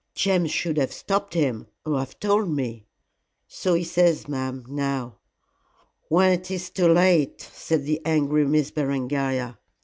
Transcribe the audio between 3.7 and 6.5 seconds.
he says, ma'am, now." "When it